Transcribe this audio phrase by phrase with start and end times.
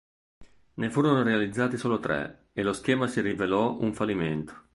[0.77, 4.69] Ne furono realizzati solo tre e lo schema si rivelò un fallimento.